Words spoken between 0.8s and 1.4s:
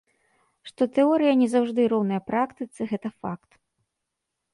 тэорыя